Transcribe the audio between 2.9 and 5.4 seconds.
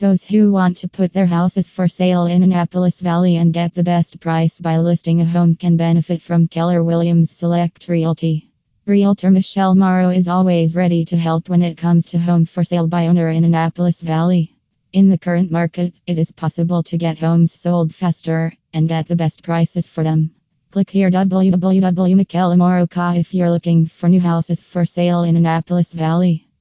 Valley and get the best price by listing a